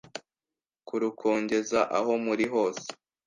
[0.87, 2.87] kurukongeza aho muri hose,